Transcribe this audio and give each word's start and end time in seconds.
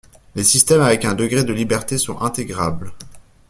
les 0.33 0.43
système 0.43 0.81
avec 0.81 1.05
un 1.05 1.13
degré 1.13 1.43
de 1.43 1.53
liberté 1.53 1.99
sont 1.99 2.19
intégrables 2.21 2.91